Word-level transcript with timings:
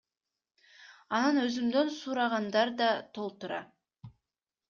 Анан 1.17 1.37
өзүмдөн 1.41 1.87
сурагандар 1.99 2.69
да 2.79 2.89
толтура. 3.17 3.61